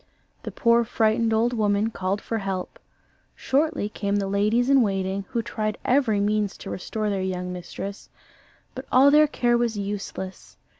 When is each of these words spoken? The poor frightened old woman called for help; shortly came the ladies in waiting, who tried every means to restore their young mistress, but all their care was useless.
The 0.41 0.51
poor 0.51 0.83
frightened 0.83 1.31
old 1.31 1.53
woman 1.53 1.91
called 1.91 2.21
for 2.23 2.39
help; 2.39 2.79
shortly 3.35 3.87
came 3.87 4.15
the 4.15 4.25
ladies 4.27 4.67
in 4.67 4.81
waiting, 4.81 5.25
who 5.29 5.43
tried 5.43 5.77
every 5.85 6.19
means 6.19 6.57
to 6.57 6.71
restore 6.71 7.11
their 7.11 7.21
young 7.21 7.53
mistress, 7.53 8.09
but 8.73 8.87
all 8.91 9.11
their 9.11 9.27
care 9.27 9.59
was 9.59 9.77
useless. 9.77 10.57